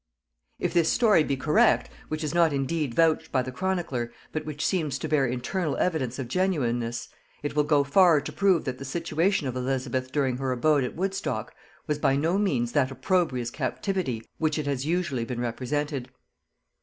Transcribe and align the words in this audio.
If 0.57 0.73
this 0.73 0.89
story 0.91 1.23
be 1.23 1.37
correct, 1.37 1.91
which 2.07 2.23
is 2.23 2.33
not 2.33 2.51
indeed 2.53 2.95
vouched 2.95 3.31
by 3.31 3.43
the 3.43 3.51
chronicler, 3.51 4.11
but 4.31 4.45
which 4.45 4.65
seems 4.65 4.97
to 4.97 5.07
bear 5.07 5.27
internal 5.27 5.77
evidence 5.77 6.17
of 6.17 6.27
genuineness, 6.27 7.07
it 7.43 7.55
will 7.55 7.65
go 7.65 7.83
far 7.83 8.19
to 8.19 8.31
prove 8.31 8.63
that 8.65 8.79
the 8.79 8.83
situation 8.83 9.45
of 9.45 9.55
Elizabeth 9.55 10.11
during 10.11 10.37
her 10.37 10.51
abode 10.51 10.83
at 10.83 10.95
Woodstock 10.95 11.53
was 11.85 11.99
by 11.99 12.15
no 12.15 12.39
means 12.39 12.71
that 12.71 12.89
opprobrious 12.89 13.51
captivity 13.51 14.23
which 14.39 14.57
it 14.57 14.65
has 14.65 14.87
usually 14.87 15.23
been 15.23 15.39
represented. 15.39 16.09